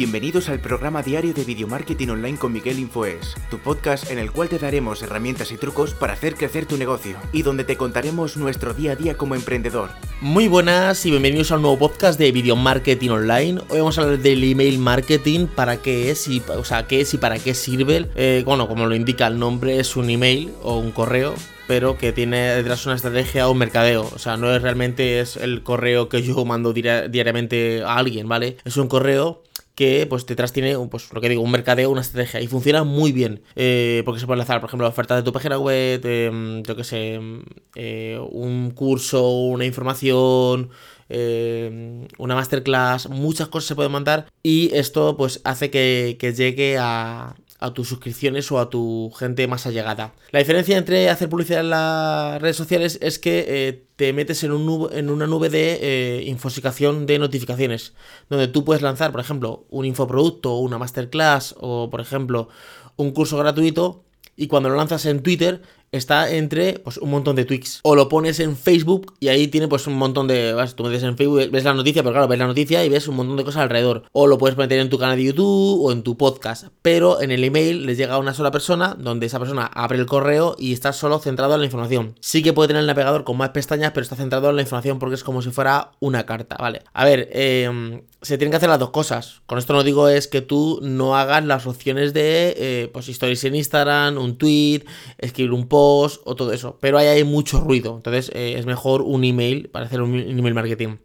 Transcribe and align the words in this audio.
Bienvenidos 0.00 0.48
al 0.48 0.60
programa 0.60 1.02
diario 1.02 1.34
de 1.34 1.44
Video 1.44 1.68
Marketing 1.68 2.08
Online 2.08 2.38
con 2.38 2.54
Miguel 2.54 2.78
Infoes, 2.78 3.34
tu 3.50 3.58
podcast 3.58 4.10
en 4.10 4.18
el 4.18 4.32
cual 4.32 4.48
te 4.48 4.58
daremos 4.58 5.02
herramientas 5.02 5.52
y 5.52 5.58
trucos 5.58 5.92
para 5.92 6.14
hacer 6.14 6.36
crecer 6.36 6.64
tu 6.64 6.78
negocio 6.78 7.18
y 7.34 7.42
donde 7.42 7.64
te 7.64 7.76
contaremos 7.76 8.38
nuestro 8.38 8.72
día 8.72 8.92
a 8.92 8.96
día 8.96 9.18
como 9.18 9.34
emprendedor. 9.34 9.90
Muy 10.22 10.48
buenas 10.48 11.04
y 11.04 11.10
bienvenidos 11.10 11.52
a 11.52 11.56
un 11.56 11.62
nuevo 11.62 11.78
podcast 11.78 12.18
de 12.18 12.32
Video 12.32 12.56
Marketing 12.56 13.10
Online. 13.10 13.60
Hoy 13.68 13.80
vamos 13.80 13.98
a 13.98 14.00
hablar 14.04 14.20
del 14.20 14.42
email 14.42 14.78
marketing, 14.78 15.48
para 15.48 15.76
qué 15.76 16.10
es 16.10 16.26
y, 16.28 16.40
para 16.40 17.38
qué 17.38 17.54
sirve. 17.54 18.08
Eh, 18.14 18.42
bueno, 18.46 18.68
como 18.68 18.86
lo 18.86 18.94
indica 18.94 19.26
el 19.26 19.38
nombre, 19.38 19.80
es 19.80 19.96
un 19.96 20.08
email 20.08 20.50
o 20.62 20.78
un 20.78 20.92
correo 20.92 21.34
pero 21.68 21.96
que 21.96 22.10
tiene 22.12 22.56
detrás 22.56 22.84
una 22.86 22.96
estrategia 22.96 23.46
o 23.46 23.52
un 23.52 23.58
mercadeo. 23.58 24.10
O 24.12 24.18
sea, 24.18 24.36
no 24.36 24.52
es 24.52 24.60
realmente 24.60 25.20
es 25.20 25.36
el 25.36 25.62
correo 25.62 26.08
que 26.08 26.20
yo 26.20 26.44
mando 26.44 26.72
diariamente 26.72 27.84
a 27.84 27.94
alguien, 27.94 28.26
¿vale? 28.26 28.56
Es 28.64 28.76
un 28.76 28.88
correo 28.88 29.44
que 29.80 30.04
pues 30.06 30.26
detrás 30.26 30.52
tiene 30.52 30.76
pues 30.90 31.10
lo 31.10 31.22
que 31.22 31.30
digo 31.30 31.40
un 31.40 31.50
mercadeo 31.50 31.88
una 31.88 32.02
estrategia 32.02 32.42
y 32.42 32.46
funciona 32.48 32.84
muy 32.84 33.12
bien 33.12 33.40
eh, 33.56 34.02
porque 34.04 34.20
se 34.20 34.26
puede 34.26 34.36
lanzar 34.36 34.60
por 34.60 34.68
ejemplo 34.68 34.86
ofertas 34.86 35.16
de 35.16 35.22
tu 35.22 35.32
página 35.32 35.58
web 35.58 36.04
em, 36.04 36.62
yo 36.64 36.76
que 36.76 36.84
sé 36.84 37.14
em, 37.14 37.42
eh, 37.74 38.20
un 38.30 38.72
curso 38.72 39.26
una 39.30 39.64
información 39.64 40.68
em, 41.08 42.06
una 42.18 42.34
masterclass 42.34 43.08
muchas 43.08 43.48
cosas 43.48 43.68
se 43.68 43.74
pueden 43.74 43.90
mandar 43.90 44.26
y 44.42 44.70
esto 44.74 45.16
pues 45.16 45.40
hace 45.44 45.70
que 45.70 46.34
llegue 46.36 46.76
a, 46.78 47.36
a 47.60 47.72
tus 47.72 47.88
suscripciones 47.88 48.50
o 48.50 48.58
a 48.58 48.70
tu 48.70 49.12
gente 49.16 49.46
más 49.46 49.66
allegada. 49.66 50.14
La 50.30 50.38
diferencia 50.38 50.78
entre 50.78 51.10
hacer 51.10 51.28
publicidad 51.28 51.60
en 51.60 51.70
las 51.70 52.40
redes 52.40 52.56
sociales 52.56 52.98
es 53.02 53.18
que 53.18 53.44
eh, 53.46 53.84
te 53.96 54.12
metes 54.12 54.42
en, 54.42 54.52
un 54.52 54.88
en, 54.92 55.10
una 55.10 55.26
nube 55.26 55.50
de 55.50 55.78
eh, 55.82 56.24
infosicación 56.24 57.04
de 57.04 57.18
notificaciones, 57.18 57.92
donde 58.30 58.48
tú 58.48 58.64
puedes 58.64 58.82
lanzar, 58.82 59.12
por 59.12 59.20
ejemplo, 59.20 59.66
un 59.68 59.84
infoproducto, 59.84 60.56
una 60.56 60.78
masterclass 60.78 61.54
o, 61.58 61.90
por 61.90 62.00
ejemplo, 62.00 62.48
un 62.96 63.12
curso 63.12 63.36
gratuito 63.36 64.04
y 64.36 64.46
cuando 64.46 64.70
lo 64.70 64.76
lanzas 64.76 65.04
en 65.04 65.22
Twitter 65.22 65.60
está 65.92 66.30
entre 66.30 66.78
pues, 66.78 66.98
un 66.98 67.10
montón 67.10 67.36
de 67.36 67.44
tweets. 67.44 67.80
O 67.82 67.94
lo 67.94 68.08
pones 68.08 68.40
en 68.40 68.56
Facebook 68.56 69.14
y 69.20 69.28
ahí 69.28 69.48
tiene 69.48 69.68
pues 69.68 69.86
un 69.86 69.94
montón 69.94 70.26
de... 70.28 70.52
Vas, 70.52 70.74
tú 70.74 70.84
metes 70.84 71.02
en 71.02 71.16
Facebook, 71.16 71.50
ves 71.50 71.64
la 71.64 71.74
noticia, 71.74 72.02
pero 72.02 72.12
claro, 72.12 72.28
ves 72.28 72.38
la 72.38 72.46
noticia 72.46 72.84
y 72.84 72.88
ves 72.88 73.08
un 73.08 73.16
montón 73.16 73.36
de 73.36 73.44
cosas 73.44 73.62
alrededor. 73.62 74.04
O 74.12 74.26
lo 74.26 74.38
puedes 74.38 74.56
meter 74.56 74.78
en 74.78 74.90
tu 74.90 74.98
canal 74.98 75.16
de 75.16 75.24
YouTube 75.24 75.82
o 75.82 75.92
en 75.92 76.02
tu 76.02 76.16
podcast. 76.16 76.68
Pero 76.82 77.20
en 77.20 77.30
el 77.30 77.44
email 77.44 77.86
les 77.86 77.96
llega 77.98 78.14
a 78.14 78.18
una 78.18 78.34
sola 78.34 78.50
persona, 78.50 78.96
donde 78.98 79.26
esa 79.26 79.38
persona 79.38 79.66
abre 79.66 79.98
el 79.98 80.06
correo 80.06 80.56
y 80.58 80.72
está 80.72 80.92
solo 80.92 81.18
centrado 81.18 81.54
en 81.54 81.60
la 81.60 81.66
información. 81.66 82.14
Sí 82.20 82.42
que 82.42 82.52
puede 82.52 82.68
tener 82.68 82.80
el 82.80 82.86
navegador 82.86 83.24
con 83.24 83.36
más 83.36 83.50
pestañas, 83.50 83.92
pero 83.92 84.02
está 84.02 84.16
centrado 84.16 84.50
en 84.50 84.56
la 84.56 84.62
información 84.62 84.98
porque 84.98 85.16
es 85.16 85.24
como 85.24 85.42
si 85.42 85.50
fuera 85.50 85.92
una 86.00 86.26
carta, 86.26 86.56
¿vale? 86.58 86.82
A 86.92 87.04
ver, 87.04 87.28
eh, 87.32 88.02
se 88.22 88.38
tienen 88.38 88.50
que 88.50 88.56
hacer 88.56 88.68
las 88.68 88.78
dos 88.78 88.90
cosas. 88.90 89.42
Con 89.46 89.58
esto 89.58 89.72
no 89.72 89.82
digo 89.82 90.08
es 90.08 90.28
que 90.28 90.40
tú 90.40 90.78
no 90.82 91.16
hagas 91.16 91.44
las 91.44 91.66
opciones 91.66 92.12
de 92.12 92.54
eh, 92.56 92.90
pues 92.92 93.08
stories 93.08 93.44
en 93.44 93.56
Instagram, 93.56 94.18
un 94.18 94.36
tweet, 94.36 94.84
escribir 95.18 95.52
un 95.52 95.66
post 95.66 95.79
o 95.80 96.34
todo 96.36 96.52
eso. 96.52 96.78
Pero 96.80 96.98
ahí 96.98 97.06
hay 97.06 97.24
mucho 97.24 97.60
ruido. 97.60 97.96
Entonces 97.96 98.30
eh, 98.34 98.54
es 98.58 98.66
mejor 98.66 99.02
un 99.02 99.24
email 99.24 99.68
para 99.68 99.86
hacer 99.86 100.02
un 100.02 100.14
email 100.18 100.54
marketing. 100.54 100.96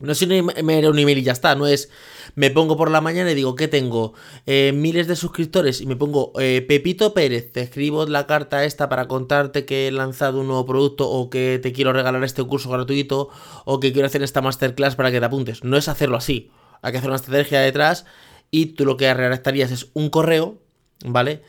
No 0.00 0.12
es 0.12 0.26
me 0.26 0.88
un 0.88 0.98
email 0.98 1.18
y 1.18 1.22
ya 1.22 1.32
está, 1.32 1.54
no 1.54 1.68
es 1.68 1.88
me 2.34 2.50
pongo 2.50 2.76
por 2.76 2.90
la 2.90 3.00
mañana 3.00 3.30
y 3.30 3.34
digo 3.34 3.54
que 3.54 3.68
tengo 3.68 4.12
eh, 4.44 4.72
miles 4.74 5.06
de 5.06 5.14
suscriptores 5.14 5.80
y 5.80 5.86
me 5.86 5.94
pongo 5.94 6.32
Pepito 6.32 7.14
Pérez, 7.14 7.52
te 7.52 7.60
escribo 7.60 8.04
la 8.04 8.26
carta 8.26 8.64
esta 8.64 8.88
para 8.88 9.06
contarte 9.06 9.64
que 9.64 9.86
he 9.86 9.92
lanzado 9.92 10.40
un 10.40 10.48
nuevo 10.48 10.66
producto 10.66 11.08
o 11.08 11.30
que 11.30 11.60
te 11.62 11.72
quiero 11.72 11.92
regalar 11.92 12.24
este 12.24 12.42
curso 12.42 12.70
gratuito 12.70 13.28
o 13.64 13.78
que 13.78 13.92
quiero 13.92 14.06
hacer 14.06 14.24
esta 14.24 14.42
masterclass 14.42 14.96
para 14.96 15.12
que 15.12 15.20
te 15.20 15.26
apuntes. 15.26 15.62
No 15.62 15.76
es 15.76 15.88
hacerlo 15.88 16.16
así, 16.16 16.50
hay 16.82 16.90
que 16.90 16.98
hacer 16.98 17.10
una 17.10 17.16
estrategia 17.16 17.60
detrás 17.60 18.04
y 18.50 18.66
tú 18.66 18.84
lo 18.84 18.96
que 18.96 19.12
redactarías 19.12 19.70
es 19.72 19.88
un 19.94 20.10
correo, 20.10 20.58
¿vale? 21.04 21.42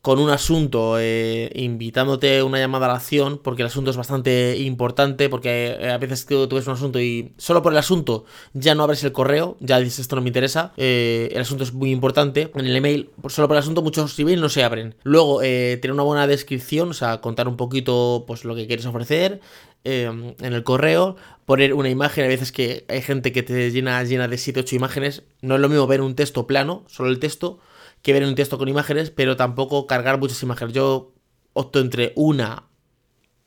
Con 0.00 0.20
un 0.20 0.30
asunto 0.30 0.96
eh, 0.98 1.50
invitándote 1.54 2.42
una 2.42 2.58
llamada 2.58 2.86
a 2.86 2.88
la 2.90 2.94
acción, 2.94 3.38
porque 3.42 3.62
el 3.62 3.66
asunto 3.66 3.90
es 3.90 3.96
bastante 3.96 4.56
importante, 4.58 5.28
porque 5.28 5.76
eh, 5.78 5.90
a 5.90 5.98
veces 5.98 6.24
tú, 6.24 6.48
ves 6.50 6.66
un 6.66 6.74
asunto 6.74 7.00
y 7.00 7.32
solo 7.36 7.62
por 7.62 7.72
el 7.72 7.78
asunto 7.78 8.24
ya 8.52 8.74
no 8.74 8.84
abres 8.84 9.02
el 9.02 9.12
correo, 9.12 9.56
ya 9.60 9.78
dices 9.80 9.98
esto 10.00 10.14
no 10.14 10.22
me 10.22 10.28
interesa, 10.28 10.72
eh, 10.76 11.28
el 11.32 11.40
asunto 11.40 11.64
es 11.64 11.72
muy 11.72 11.90
importante, 11.90 12.50
en 12.54 12.66
el 12.66 12.76
email, 12.76 13.10
solo 13.28 13.48
por 13.48 13.56
el 13.56 13.60
asunto 13.60 13.82
muchos 13.82 14.16
emails 14.18 14.40
no 14.40 14.48
se 14.48 14.62
abren. 14.62 14.94
Luego, 15.02 15.40
tener 15.40 15.92
una 15.92 16.04
buena 16.04 16.26
descripción, 16.26 16.90
o 16.90 16.94
sea, 16.94 17.20
contar 17.20 17.48
un 17.48 17.56
poquito 17.56 18.24
pues 18.26 18.44
lo 18.44 18.54
que 18.54 18.66
quieres 18.66 18.86
ofrecer, 18.86 19.40
en 19.84 20.34
el 20.40 20.64
correo, 20.64 21.16
poner 21.44 21.72
una 21.72 21.88
imagen, 21.88 22.24
a 22.24 22.28
veces 22.28 22.52
que 22.52 22.84
hay 22.88 23.00
gente 23.00 23.32
que 23.32 23.42
te 23.42 23.70
llena, 23.70 24.02
llena 24.04 24.28
de 24.28 24.38
7, 24.38 24.60
8 24.60 24.76
imágenes, 24.76 25.22
no 25.40 25.54
es 25.54 25.60
lo 25.60 25.68
mismo 25.68 25.86
ver 25.86 26.02
un 26.02 26.14
texto 26.14 26.46
plano, 26.46 26.84
solo 26.88 27.08
el 27.08 27.18
texto, 27.18 27.58
que 28.02 28.12
ver 28.12 28.24
un 28.24 28.34
texto 28.34 28.58
con 28.58 28.68
imágenes, 28.68 29.10
pero 29.10 29.36
tampoco 29.36 29.86
cargar 29.86 30.18
muchas 30.18 30.42
imágenes. 30.42 30.74
Yo 30.74 31.12
opto 31.52 31.80
entre 31.80 32.12
una, 32.16 32.64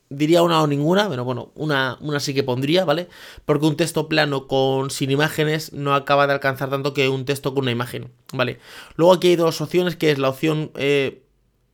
diría 0.10 0.44
una 0.44 0.62
o 0.62 0.68
ninguna, 0.68 1.10
pero 1.10 1.24
bueno, 1.24 1.52
una, 1.56 1.98
una 2.02 2.20
sí 2.20 2.34
que 2.34 2.44
pondría, 2.44 2.86
¿vale? 2.86 3.08
Porque 3.46 3.66
un 3.66 3.78
texto 3.78 4.10
plano 4.10 4.48
con 4.48 4.92
sin 4.92 5.10
imágenes 5.10 5.74
no 5.74 5.96
acaba 5.96 6.28
de 6.28 6.34
alcanzar 6.34 6.70
tanto 6.70 6.94
que 6.94 7.10
un 7.10 7.26
texto 7.26 7.54
con 7.54 7.64
una 7.64 7.72
imagen, 7.72 8.12
¿vale? 8.34 8.60
Luego 8.96 9.14
aquí 9.14 9.30
hay 9.30 9.36
dos 9.38 9.62
opciones, 9.62 9.96
que 9.96 10.12
es 10.12 10.20
la 10.20 10.30
opción 10.30 10.72
eh, 10.76 11.24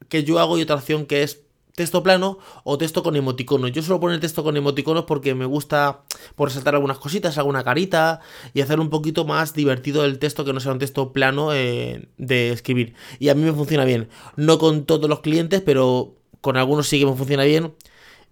que 0.09 0.23
yo 0.23 0.39
hago 0.39 0.57
y 0.57 0.61
otra 0.61 0.75
opción 0.75 1.05
que 1.05 1.23
es 1.23 1.46
texto 1.77 2.01
plano 2.01 2.39
o 2.63 2.79
texto 2.79 3.03
con 3.03 3.15
emoticonos. 3.15 3.71
Yo 3.71 3.83
suelo 3.83 3.99
poner 3.99 4.19
texto 4.19 4.43
con 4.43 4.57
emoticonos 4.57 5.05
porque 5.05 5.35
me 5.35 5.45
gusta 5.45 6.01
por 6.35 6.49
resaltar 6.49 6.73
algunas 6.73 6.97
cositas, 6.97 7.37
alguna 7.37 7.63
carita 7.63 8.19
y 8.55 8.61
hacer 8.61 8.79
un 8.79 8.89
poquito 8.89 9.25
más 9.25 9.53
divertido 9.53 10.03
el 10.03 10.17
texto 10.17 10.43
que 10.43 10.53
no 10.53 10.59
sea 10.59 10.71
un 10.71 10.79
texto 10.79 11.13
plano 11.13 11.53
eh, 11.53 12.09
de 12.17 12.49
escribir. 12.49 12.95
Y 13.19 13.29
a 13.29 13.35
mí 13.35 13.43
me 13.43 13.53
funciona 13.53 13.85
bien. 13.85 14.09
No 14.35 14.57
con 14.57 14.85
todos 14.85 15.07
los 15.07 15.19
clientes, 15.19 15.61
pero 15.61 16.15
con 16.41 16.57
algunos 16.57 16.87
sí 16.87 16.99
que 16.99 17.05
me 17.05 17.15
funciona 17.15 17.43
bien. 17.43 17.75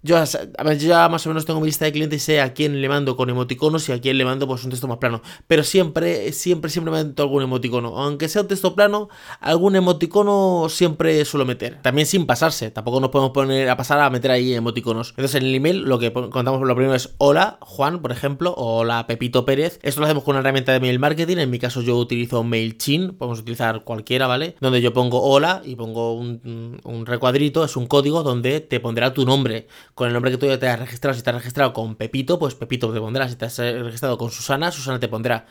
Yo, 0.06 0.18
a 0.18 0.64
ver, 0.64 0.78
ya 0.78 1.10
más 1.10 1.26
o 1.26 1.30
menos 1.30 1.48
tengo 1.48 1.60
mi 1.60 1.66
lista 1.66 1.86
de 1.86 1.92
clientes 1.92 2.22
y 2.22 2.26
sé 2.26 2.40
a 2.40 2.54
quién 2.54 2.80
le 2.80 2.88
mando 2.88 3.16
con 3.16 3.28
emoticonos 3.28 3.90
y 3.90 3.92
a 3.92 4.00
quién 4.00 4.20
le 4.20 4.24
mando 4.24 4.46
pues 4.46 4.64
un 4.64 4.70
texto 4.70 4.88
más 4.88 5.00
plano. 5.00 5.24
Pero 5.48 5.64
siempre, 5.64 6.32
siempre, 6.32 6.70
siempre 6.70 6.94
meto 6.94 7.24
algún 7.24 7.42
emoticono. 7.42 7.98
Aunque 7.98 8.30
sea 8.30 8.44
un 8.44 8.48
texto 8.48 8.76
plano, 8.76 9.10
algún 9.40 9.76
emoticono 9.76 10.68
siempre 10.70 11.26
suelo 11.26 11.44
meter. 11.44 11.82
También 11.82 12.06
sin 12.06 12.28
pasarse. 12.28 12.70
Tampoco 12.70 13.00
nos 13.00 13.10
podemos 13.10 13.32
poner 13.32 13.68
a 13.68 13.78
pasar 13.78 14.00
a 14.00 14.12
meter 14.12 14.30
ahí 14.30 14.54
emoticonos. 14.54 15.10
Entonces 15.10 15.42
en 15.42 15.48
el 15.48 15.56
email 15.56 15.82
lo 15.82 15.98
que 15.98 16.14
contamos 16.14 16.62
lo 16.62 16.76
primero 16.76 16.94
es 16.94 17.16
hola 17.18 17.58
Juan, 17.62 18.04
por 18.04 18.12
ejemplo, 18.12 18.54
o 18.56 18.82
hola 18.82 19.08
Pepito 19.08 19.44
Pérez. 19.44 19.80
Esto 19.82 20.02
lo 20.02 20.06
hacemos 20.06 20.24
con 20.24 20.34
una 20.34 20.42
herramienta 20.42 20.72
de 20.72 20.82
mail 20.82 21.00
marketing. 21.00 21.38
En 21.38 21.50
mi 21.50 21.58
caso 21.58 21.82
yo 21.82 21.98
utilizo 21.98 22.44
MailChimp. 22.44 23.18
Podemos 23.18 23.40
utilizar 23.40 23.84
cualquiera, 23.84 24.28
¿vale? 24.28 24.56
Donde 24.62 24.82
yo 24.82 24.94
pongo 24.94 25.24
hola 25.24 25.64
y 25.66 25.76
pongo 25.76 26.14
un, 26.14 26.80
un 26.84 27.06
recuadrito. 27.08 27.66
Es 27.66 27.76
un 27.76 27.88
código 27.88 28.22
donde 28.22 28.60
te 28.60 28.80
pondrá 28.80 29.12
tu 29.12 29.26
nombre 29.26 29.66
con 29.96 30.08
el 30.08 30.14
nombre 30.14 30.30
que 30.30 30.38
tú 30.38 30.46
ya 30.46 30.60
te 30.60 30.68
has 30.68 30.78
registrado. 30.78 31.16
Si 31.18 31.24
te 31.24 31.30
has 31.30 31.36
registrado 31.38 31.74
con 31.74 31.96
Pepito, 31.96 32.38
pues 32.38 32.54
Pepito 32.54 32.94
te 32.94 33.00
pondrá. 33.00 33.28
Si 33.30 33.36
te 33.36 33.46
has 33.46 33.58
registrado 33.58 34.18
con 34.18 34.30
Susana, 34.30 34.72
Susana 34.72 35.00
te 35.00 35.08
pondrá. 35.08 35.48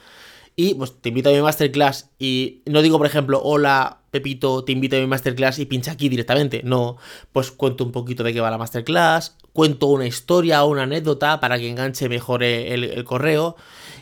Y 0.56 0.74
pues 0.74 1.00
te 1.00 1.08
invito 1.08 1.30
a 1.30 1.32
mi 1.32 1.40
masterclass 1.40 2.10
y 2.16 2.62
no 2.66 2.80
digo, 2.80 2.96
por 2.98 3.08
ejemplo, 3.08 3.40
hola 3.42 4.02
Pepito, 4.12 4.62
te 4.62 4.70
invito 4.70 4.94
a 4.94 5.00
mi 5.00 5.06
masterclass 5.08 5.58
y 5.58 5.66
pincha 5.66 5.92
aquí 5.92 6.08
directamente. 6.08 6.60
No, 6.62 6.96
pues 7.32 7.50
cuento 7.50 7.82
un 7.82 7.90
poquito 7.90 8.22
de 8.22 8.32
qué 8.32 8.40
va 8.40 8.52
la 8.52 8.58
masterclass, 8.58 9.36
cuento 9.52 9.88
una 9.88 10.06
historia 10.06 10.62
o 10.62 10.70
una 10.70 10.84
anécdota 10.84 11.40
para 11.40 11.58
que 11.58 11.68
enganche 11.68 12.08
mejor 12.08 12.44
el, 12.44 12.84
el 12.84 13.04
correo. 13.04 13.56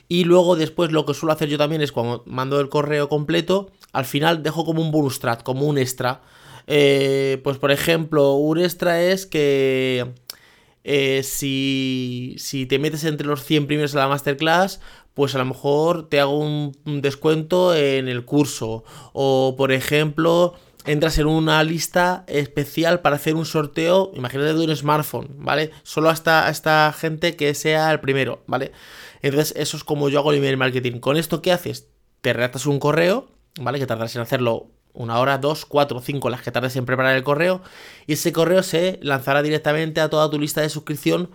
Y 0.09 0.25
luego 0.25 0.57
después 0.57 0.93
lo 0.93 1.07
que 1.07 1.15
suelo 1.15 1.33
hacer 1.33 1.49
yo 1.49 1.57
también 1.57 1.81
es 1.81 1.91
cuando 1.91 2.23
mando 2.27 2.61
el 2.61 2.69
correo 2.69 3.09
completo, 3.09 3.71
al 3.93 4.05
final 4.05 4.43
dejo 4.43 4.67
como 4.67 4.83
un 4.83 4.91
bonus 4.91 5.21
track, 5.21 5.43
como 5.43 5.67
un 5.67 5.79
extra. 5.79 6.21
Eh, 6.67 7.41
pues 7.43 7.57
por 7.57 7.71
ejemplo, 7.71 8.35
un 8.35 8.59
extra 8.59 9.03
es 9.03 9.25
que 9.25 10.13
eh, 10.85 11.23
si, 11.23 12.35
si 12.39 12.67
te 12.67 12.79
metes 12.79 13.05
entre 13.05 13.27
los 13.27 13.45
100 13.45 13.67
primeros 13.67 13.93
de 13.93 13.99
la 13.99 14.09
masterclass, 14.09 14.81
pues 15.15 15.35
a 15.35 15.39
lo 15.39 15.45
mejor 15.45 16.09
te 16.09 16.21
hago 16.21 16.39
un, 16.39 16.73
descuento 16.85 17.75
en 17.75 18.09
el 18.09 18.25
curso. 18.25 18.85
O 19.13 19.55
por 19.57 19.73
ejemplo, 19.73 20.55
entras 20.85 21.19
en 21.19 21.27
una 21.27 21.63
lista 21.65 22.25
especial 22.27 23.01
para 23.01 23.17
hacer 23.17 23.35
un 23.35 23.47
sorteo, 23.47 24.11
imagínate 24.15 24.55
de 24.55 24.65
un 24.65 24.77
smartphone, 24.77 25.29
¿vale? 25.39 25.71
Solo 25.83 26.11
hasta 26.11 26.49
esta 26.49 26.93
gente 26.97 27.37
que 27.37 27.55
sea 27.55 27.93
el 27.93 28.01
primero, 28.01 28.43
¿vale? 28.47 28.73
Entonces 29.21 29.55
eso 29.57 29.77
es 29.77 29.85
como 29.85 30.09
yo 30.09 30.19
hago 30.19 30.33
el 30.33 30.39
email 30.39 30.57
marketing. 30.57 30.99
Con 30.99 31.17
esto, 31.17 31.43
¿qué 31.43 31.53
haces? 31.53 31.89
Te 32.21 32.33
redactas 32.33 32.67
un 32.67 32.79
correo, 32.79 33.29
¿vale? 33.61 33.79
Que 33.79 33.87
tardas 33.87 34.17
en 34.17 34.23
hacerlo 34.23 34.71
una 34.95 35.19
hora, 35.19 35.39
dos, 35.39 35.65
cuatro, 35.65 36.01
cinco 36.01 36.31
las 36.31 36.43
que 36.43 36.51
tardes 36.53 36.77
en 36.77 36.87
preparar 36.87 37.17
el 37.17 37.23
correo 37.23 37.63
y 38.07 38.15
ese 38.15 38.33
correo 38.33 38.63
se 38.63 38.99
lanzará 39.03 39.43
directamente 39.43 40.01
a 40.01 40.11
toda 40.11 40.31
tu 40.31 40.39
lista 40.39 40.61
de 40.61 40.69
suscripción 40.69 41.31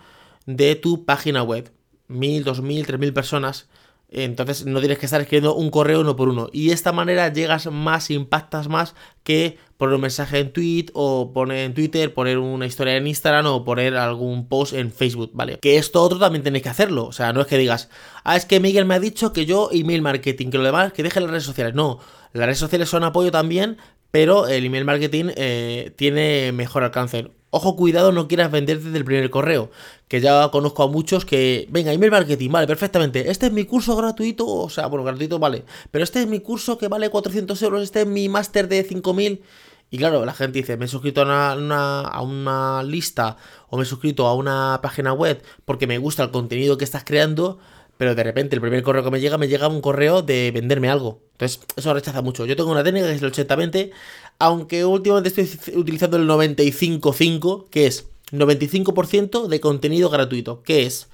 de 0.46 0.74
tu 0.76 1.04
página 1.04 1.42
web. 1.42 1.72
Mil, 2.06 2.44
dos 2.44 2.62
mil, 2.62 2.86
tres 2.86 2.98
mil 2.98 3.12
personas 3.12 3.68
Entonces 4.10 4.64
no 4.64 4.80
tienes 4.80 4.98
que 4.98 5.04
estar 5.04 5.20
escribiendo 5.20 5.54
un 5.54 5.70
correo 5.70 6.00
uno 6.00 6.16
por 6.16 6.30
uno. 6.30 6.48
Y 6.52 6.68
de 6.68 6.74
esta 6.74 6.92
manera 6.92 7.30
llegas 7.30 7.66
más, 7.70 8.10
impactas 8.10 8.68
más 8.68 8.94
que 9.22 9.58
poner 9.76 9.96
un 9.96 10.00
mensaje 10.00 10.38
en 10.38 10.52
tweet 10.52 10.86
o 10.94 11.32
poner 11.34 11.58
en 11.66 11.74
Twitter, 11.74 12.14
poner 12.14 12.38
una 12.38 12.64
historia 12.64 12.96
en 12.96 13.06
Instagram 13.06 13.46
o 13.46 13.64
poner 13.64 13.96
algún 13.96 14.48
post 14.48 14.72
en 14.72 14.90
Facebook, 14.90 15.30
¿vale? 15.34 15.58
Que 15.58 15.76
esto 15.76 16.02
otro 16.02 16.18
también 16.18 16.42
tenéis 16.42 16.62
que 16.62 16.70
hacerlo. 16.70 17.04
O 17.06 17.12
sea, 17.12 17.32
no 17.34 17.42
es 17.42 17.46
que 17.46 17.58
digas, 17.58 17.90
ah, 18.24 18.36
es 18.36 18.46
que 18.46 18.60
Miguel 18.60 18.86
me 18.86 18.94
ha 18.94 19.00
dicho 19.00 19.32
que 19.34 19.44
yo 19.44 19.68
email 19.72 20.00
marketing, 20.00 20.50
que 20.50 20.58
lo 20.58 20.64
demás 20.64 20.92
que 20.94 21.02
deje 21.02 21.20
las 21.20 21.30
redes 21.30 21.44
sociales. 21.44 21.74
No, 21.74 22.00
las 22.32 22.46
redes 22.46 22.58
sociales 22.58 22.88
son 22.88 23.04
apoyo 23.04 23.30
también, 23.30 23.78
pero 24.10 24.46
el 24.46 24.64
email 24.64 24.84
marketing 24.84 25.26
eh, 25.36 25.92
tiene 25.96 26.52
mejor 26.52 26.84
alcance. 26.84 27.30
Ojo, 27.50 27.76
cuidado, 27.76 28.12
no 28.12 28.28
quieras 28.28 28.50
vender 28.50 28.80
desde 28.80 28.98
el 28.98 29.04
primer 29.04 29.30
correo. 29.30 29.70
Que 30.06 30.20
ya 30.20 30.50
conozco 30.50 30.82
a 30.82 30.88
muchos 30.88 31.24
que, 31.24 31.66
venga, 31.70 31.92
email 31.92 32.10
marketing, 32.10 32.50
vale, 32.50 32.66
perfectamente. 32.66 33.30
Este 33.30 33.46
es 33.46 33.52
mi 33.52 33.64
curso 33.64 33.96
gratuito, 33.96 34.46
o 34.46 34.68
sea, 34.68 34.86
bueno, 34.86 35.04
gratuito 35.04 35.38
vale. 35.38 35.64
Pero 35.90 36.04
este 36.04 36.20
es 36.20 36.26
mi 36.26 36.40
curso 36.40 36.76
que 36.78 36.88
vale 36.88 37.08
400 37.08 37.60
euros, 37.62 37.82
este 37.82 38.02
es 38.02 38.06
mi 38.06 38.28
máster 38.28 38.68
de 38.68 38.84
5000. 38.84 39.42
Y 39.90 39.96
claro, 39.96 40.26
la 40.26 40.34
gente 40.34 40.58
dice, 40.58 40.76
me 40.76 40.84
he 40.84 40.88
suscrito 40.88 41.22
a 41.22 41.54
una, 41.54 42.00
a 42.02 42.20
una 42.20 42.82
lista 42.82 43.38
o 43.70 43.78
me 43.78 43.84
he 43.84 43.86
suscrito 43.86 44.26
a 44.26 44.34
una 44.34 44.80
página 44.82 45.14
web 45.14 45.42
porque 45.64 45.86
me 45.86 45.96
gusta 45.96 46.22
el 46.24 46.30
contenido 46.30 46.76
que 46.76 46.84
estás 46.84 47.04
creando 47.04 47.58
pero 47.98 48.14
de 48.14 48.22
repente 48.22 48.56
el 48.56 48.62
primer 48.62 48.82
correo 48.82 49.04
que 49.04 49.10
me 49.10 49.20
llega, 49.20 49.36
me 49.36 49.48
llega 49.48 49.68
un 49.68 49.82
correo 49.82 50.22
de 50.22 50.50
venderme 50.52 50.88
algo. 50.88 51.20
Entonces, 51.32 51.60
eso 51.76 51.92
rechaza 51.92 52.22
mucho. 52.22 52.46
Yo 52.46 52.56
tengo 52.56 52.70
una 52.70 52.84
técnica 52.84 53.08
que 53.08 53.14
es 53.14 53.22
el 53.22 53.32
80-20, 53.32 53.90
aunque 54.38 54.84
últimamente 54.84 55.28
estoy 55.28 55.76
utilizando 55.76 56.16
el 56.16 56.28
95-5, 56.28 57.68
que 57.68 57.86
es 57.86 58.08
95% 58.30 59.48
de 59.48 59.60
contenido 59.60 60.08
gratuito, 60.10 60.62
que 60.62 60.86
es 60.86 61.08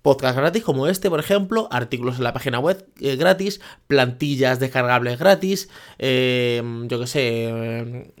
podcast 0.00 0.36
gratis 0.36 0.64
como 0.64 0.88
este, 0.88 1.08
por 1.10 1.20
ejemplo, 1.20 1.68
artículos 1.70 2.16
en 2.16 2.24
la 2.24 2.32
página 2.32 2.58
web 2.58 2.84
eh, 3.00 3.16
gratis, 3.16 3.60
plantillas 3.86 4.58
descargables 4.58 5.18
gratis, 5.18 5.68
eh, 5.98 6.60
yo 6.88 6.98
qué 6.98 7.06
sé, 7.06 8.12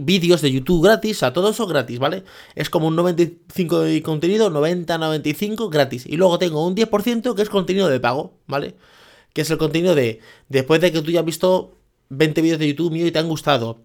vídeos 0.00 0.40
de 0.42 0.52
YouTube 0.52 0.84
gratis, 0.84 1.22
a 1.22 1.32
todo 1.32 1.50
eso 1.50 1.66
gratis, 1.66 1.98
¿vale? 1.98 2.24
Es 2.54 2.70
como 2.70 2.88
un 2.88 2.96
95 2.96 3.80
de 3.80 4.02
contenido, 4.02 4.50
90, 4.50 4.98
95 4.98 5.70
gratis. 5.70 6.04
Y 6.06 6.16
luego 6.16 6.38
tengo 6.38 6.66
un 6.66 6.74
10% 6.74 7.34
que 7.34 7.42
es 7.42 7.48
contenido 7.48 7.88
de 7.88 8.00
pago, 8.00 8.34
¿vale? 8.46 8.76
Que 9.32 9.42
es 9.42 9.50
el 9.50 9.58
contenido 9.58 9.94
de, 9.94 10.20
después 10.48 10.80
de 10.80 10.92
que 10.92 11.02
tú 11.02 11.10
ya 11.10 11.20
has 11.20 11.26
visto 11.26 11.76
20 12.10 12.42
vídeos 12.42 12.58
de 12.58 12.68
YouTube 12.68 12.92
mío 12.92 13.06
y 13.06 13.10
te 13.10 13.18
han 13.18 13.28
gustado, 13.28 13.82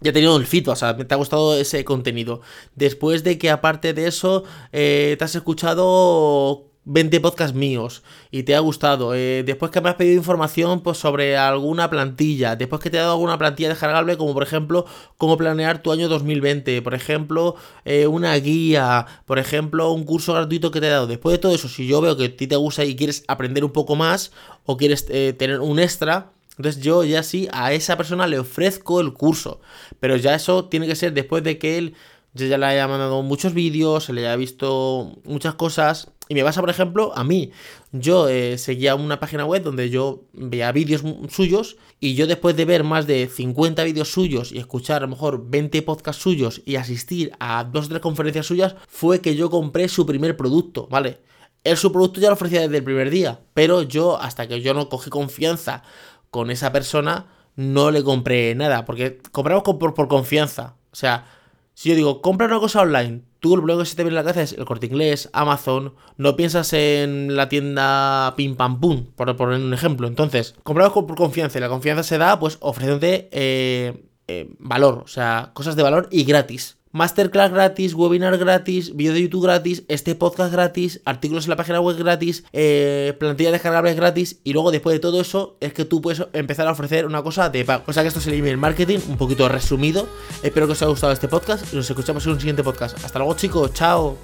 ya 0.00 0.10
he 0.10 0.12
tenido 0.12 0.36
el 0.36 0.46
feedback, 0.46 0.72
o 0.72 0.76
sea, 0.76 0.96
te 0.96 1.14
ha 1.14 1.16
gustado 1.16 1.56
ese 1.56 1.84
contenido. 1.84 2.40
Después 2.74 3.22
de 3.22 3.38
que 3.38 3.50
aparte 3.50 3.92
de 3.92 4.06
eso, 4.06 4.44
eh, 4.72 5.16
te 5.18 5.24
has 5.24 5.34
escuchado 5.34 6.69
20 6.84 7.20
podcasts 7.20 7.54
míos 7.54 8.02
y 8.30 8.44
te 8.44 8.54
ha 8.54 8.60
gustado. 8.60 9.14
Eh, 9.14 9.42
después 9.44 9.70
que 9.70 9.80
me 9.80 9.90
has 9.90 9.96
pedido 9.96 10.16
información 10.16 10.80
pues, 10.80 10.98
sobre 10.98 11.36
alguna 11.36 11.90
plantilla. 11.90 12.56
Después 12.56 12.80
que 12.80 12.90
te 12.90 12.96
he 12.96 13.00
dado 13.00 13.12
alguna 13.12 13.38
plantilla 13.38 13.68
descargable, 13.68 14.16
como 14.16 14.32
por 14.32 14.42
ejemplo, 14.42 14.86
cómo 15.18 15.36
planear 15.36 15.82
tu 15.82 15.92
año 15.92 16.08
2020. 16.08 16.82
Por 16.82 16.94
ejemplo, 16.94 17.56
eh, 17.84 18.06
una 18.06 18.34
guía. 18.36 19.06
Por 19.26 19.38
ejemplo, 19.38 19.92
un 19.92 20.04
curso 20.04 20.32
gratuito 20.32 20.70
que 20.70 20.80
te 20.80 20.86
he 20.86 20.90
dado. 20.90 21.06
Después 21.06 21.34
de 21.34 21.38
todo 21.38 21.54
eso, 21.54 21.68
si 21.68 21.86
yo 21.86 22.00
veo 22.00 22.16
que 22.16 22.24
a 22.24 22.36
ti 22.36 22.46
te 22.46 22.56
gusta 22.56 22.84
y 22.84 22.96
quieres 22.96 23.24
aprender 23.28 23.64
un 23.64 23.72
poco 23.72 23.96
más 23.96 24.32
o 24.64 24.76
quieres 24.76 25.06
eh, 25.10 25.34
tener 25.38 25.60
un 25.60 25.78
extra. 25.78 26.32
Entonces 26.56 26.82
yo 26.82 27.04
ya 27.04 27.22
sí 27.22 27.48
a 27.52 27.72
esa 27.72 27.96
persona 27.96 28.26
le 28.26 28.38
ofrezco 28.38 29.00
el 29.00 29.12
curso. 29.12 29.60
Pero 29.98 30.16
ya 30.16 30.34
eso 30.34 30.66
tiene 30.66 30.86
que 30.86 30.96
ser 30.96 31.12
después 31.12 31.42
de 31.42 31.58
que 31.58 31.78
él 31.78 31.94
yo 32.32 32.46
ya 32.46 32.58
le 32.58 32.66
haya 32.66 32.86
mandado 32.86 33.22
muchos 33.22 33.54
vídeos, 33.54 34.04
se 34.04 34.12
le 34.12 34.26
haya 34.26 34.36
visto 34.36 35.18
muchas 35.24 35.54
cosas. 35.54 36.12
Y 36.30 36.34
me 36.34 36.44
pasa, 36.44 36.60
por 36.60 36.70
ejemplo, 36.70 37.12
a 37.16 37.24
mí. 37.24 37.50
Yo 37.90 38.28
eh, 38.28 38.56
seguía 38.56 38.94
una 38.94 39.18
página 39.18 39.44
web 39.44 39.64
donde 39.64 39.90
yo 39.90 40.22
veía 40.32 40.70
vídeos 40.70 41.02
suyos 41.28 41.76
y 41.98 42.14
yo 42.14 42.28
después 42.28 42.56
de 42.56 42.64
ver 42.64 42.84
más 42.84 43.08
de 43.08 43.26
50 43.26 43.82
vídeos 43.82 44.12
suyos 44.12 44.52
y 44.52 44.58
escuchar 44.58 44.98
a 44.98 45.06
lo 45.06 45.08
mejor 45.08 45.50
20 45.50 45.82
podcasts 45.82 46.22
suyos 46.22 46.62
y 46.64 46.76
asistir 46.76 47.32
a 47.40 47.64
dos 47.64 47.86
o 47.86 47.88
tres 47.88 48.00
conferencias 48.00 48.46
suyas, 48.46 48.76
fue 48.86 49.20
que 49.20 49.34
yo 49.34 49.50
compré 49.50 49.88
su 49.88 50.06
primer 50.06 50.36
producto, 50.36 50.86
¿vale? 50.88 51.18
Él 51.64 51.76
su 51.76 51.90
producto 51.90 52.20
ya 52.20 52.28
lo 52.28 52.34
ofrecía 52.34 52.60
desde 52.60 52.76
el 52.76 52.84
primer 52.84 53.10
día, 53.10 53.40
pero 53.52 53.82
yo 53.82 54.16
hasta 54.16 54.46
que 54.46 54.60
yo 54.60 54.72
no 54.72 54.88
cogí 54.88 55.10
confianza 55.10 55.82
con 56.30 56.52
esa 56.52 56.70
persona, 56.70 57.26
no 57.56 57.90
le 57.90 58.04
compré 58.04 58.54
nada, 58.54 58.84
porque 58.84 59.18
compramos 59.32 59.64
por, 59.64 59.94
por 59.94 60.06
confianza. 60.06 60.76
O 60.92 60.96
sea, 60.96 61.26
si 61.74 61.88
yo 61.88 61.96
digo, 61.96 62.22
compra 62.22 62.46
una 62.46 62.60
cosa 62.60 62.82
online, 62.82 63.22
tú 63.40 63.56
lo 63.56 63.62
primero 63.62 63.80
que 63.80 63.86
se 63.86 63.96
te 63.96 64.04
viene 64.04 64.18
en 64.18 64.24
la 64.24 64.32
cabeza 64.32 64.42
es 64.42 64.52
el 64.52 64.64
corte 64.64 64.86
inglés, 64.86 65.30
Amazon, 65.32 65.94
no 66.16 66.36
piensas 66.36 66.72
en 66.72 67.36
la 67.36 67.48
tienda 67.48 68.34
pim 68.36 68.54
pam 68.54 68.80
pum, 68.80 69.06
por 69.16 69.34
poner 69.36 69.60
un 69.60 69.74
ejemplo. 69.74 70.06
Entonces, 70.06 70.54
compramos 70.62 70.92
por 70.92 71.16
confianza 71.16 71.58
y 71.58 71.60
la 71.60 71.68
confianza 71.68 72.02
se 72.02 72.18
da 72.18 72.38
pues 72.38 72.58
ofreciéndote 72.60 73.28
eh, 73.32 74.04
eh, 74.28 74.48
valor, 74.58 75.02
o 75.04 75.08
sea, 75.08 75.50
cosas 75.54 75.74
de 75.74 75.82
valor 75.82 76.08
y 76.10 76.24
gratis. 76.24 76.79
Masterclass 76.92 77.52
gratis, 77.52 77.94
webinar 77.94 78.36
gratis, 78.36 78.96
vídeo 78.96 79.12
de 79.12 79.22
YouTube 79.22 79.44
gratis, 79.44 79.84
este 79.86 80.16
podcast 80.16 80.52
gratis, 80.52 81.00
artículos 81.04 81.44
en 81.44 81.50
la 81.50 81.56
página 81.56 81.80
web 81.80 81.96
gratis, 81.96 82.42
eh, 82.52 83.14
plantilla 83.20 83.52
descargables 83.52 83.94
gratis 83.94 84.40
y 84.42 84.52
luego 84.52 84.72
después 84.72 84.94
de 84.94 84.98
todo 84.98 85.20
eso 85.20 85.56
es 85.60 85.72
que 85.72 85.84
tú 85.84 86.00
puedes 86.00 86.26
empezar 86.32 86.66
a 86.66 86.72
ofrecer 86.72 87.06
una 87.06 87.22
cosa 87.22 87.48
de 87.48 87.64
pago. 87.64 87.84
O 87.86 87.92
sea 87.92 88.02
que 88.02 88.08
esto 88.08 88.18
es 88.18 88.26
el 88.26 88.34
email 88.34 88.56
marketing, 88.56 88.98
un 89.08 89.16
poquito 89.16 89.48
resumido. 89.48 90.08
Espero 90.42 90.66
que 90.66 90.72
os 90.72 90.82
haya 90.82 90.90
gustado 90.90 91.12
este 91.12 91.28
podcast 91.28 91.72
y 91.72 91.76
nos 91.76 91.88
escuchamos 91.88 92.26
en 92.26 92.32
un 92.32 92.40
siguiente 92.40 92.64
podcast. 92.64 93.04
Hasta 93.04 93.20
luego 93.20 93.34
chicos, 93.34 93.72
chao. 93.72 94.18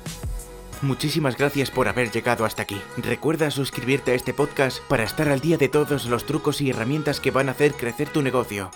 Muchísimas 0.83 1.37
gracias 1.37 1.71
por 1.71 1.87
haber 1.87 2.11
llegado 2.11 2.45
hasta 2.45 2.63
aquí. 2.63 2.81
Recuerda 2.97 3.53
suscribirte 3.53 4.11
a 4.11 4.15
este 4.15 4.35
podcast 4.35 4.81
para 4.89 5.05
estar 5.05 5.29
al 5.29 5.39
día 5.39 5.57
de 5.57 5.69
todos 5.69 6.07
los 6.07 6.27
trucos 6.27 6.61
y 6.61 6.71
herramientas 6.71 7.21
que 7.21 7.31
van 7.31 7.49
a 7.49 7.53
hacer 7.53 7.75
crecer 7.75 8.09
tu 8.09 8.23
negocio. 8.23 8.73